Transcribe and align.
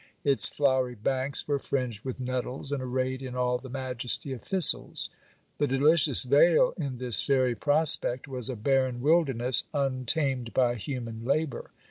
Its 0.23 0.49
flowery 0.49 0.95
banks 0.95 1.47
were 1.47 1.59
fringed 1.59 2.03
with 2.03 2.19
nettles, 2.19 2.71
and 2.71 2.81
arrayed 2.81 3.21
in 3.21 3.35
all 3.35 3.59
the 3.59 3.69
majesty 3.69 4.33
of 4.33 4.41
thistles; 4.41 5.11
the 5.59 5.67
delicious 5.67 6.23
vale 6.23 6.73
in 6.75 6.97
this 6.97 7.23
fairy 7.23 7.53
prospect 7.53 8.27
was 8.27 8.49
a 8.49 8.55
barren 8.55 8.99
wilderness, 9.01 9.63
un 9.75 10.03
tamed 10.03 10.55
by 10.55 10.73
human 10.73 11.23
labour. 11.23 11.69